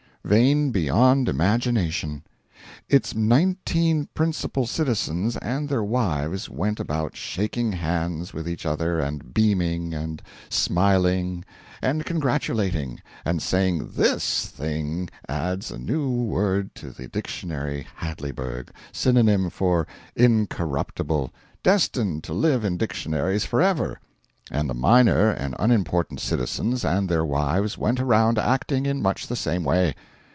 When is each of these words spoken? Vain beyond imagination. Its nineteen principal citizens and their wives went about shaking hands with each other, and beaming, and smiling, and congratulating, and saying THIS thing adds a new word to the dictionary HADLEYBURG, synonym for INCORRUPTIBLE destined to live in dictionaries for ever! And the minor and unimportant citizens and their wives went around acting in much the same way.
Vain 0.23 0.69
beyond 0.69 1.27
imagination. 1.27 2.23
Its 2.87 3.15
nineteen 3.15 4.07
principal 4.13 4.67
citizens 4.67 5.35
and 5.37 5.67
their 5.67 5.83
wives 5.83 6.47
went 6.47 6.79
about 6.79 7.15
shaking 7.17 7.71
hands 7.71 8.31
with 8.31 8.47
each 8.47 8.63
other, 8.63 8.99
and 8.99 9.33
beaming, 9.33 9.95
and 9.95 10.21
smiling, 10.47 11.43
and 11.81 12.05
congratulating, 12.05 13.01
and 13.25 13.41
saying 13.41 13.89
THIS 13.95 14.45
thing 14.45 15.09
adds 15.27 15.71
a 15.71 15.79
new 15.79 16.07
word 16.09 16.75
to 16.75 16.91
the 16.91 17.07
dictionary 17.07 17.87
HADLEYBURG, 17.95 18.69
synonym 18.91 19.49
for 19.49 19.87
INCORRUPTIBLE 20.15 21.33
destined 21.63 22.23
to 22.25 22.33
live 22.33 22.63
in 22.63 22.77
dictionaries 22.77 23.45
for 23.45 23.59
ever! 23.59 23.99
And 24.51 24.69
the 24.69 24.73
minor 24.75 25.29
and 25.31 25.55
unimportant 25.59 26.19
citizens 26.19 26.83
and 26.85 27.07
their 27.09 27.23
wives 27.25 27.77
went 27.79 27.99
around 27.99 28.37
acting 28.37 28.85
in 28.85 29.01
much 29.01 29.25
the 29.27 29.35
same 29.35 29.63
way. 29.63 29.95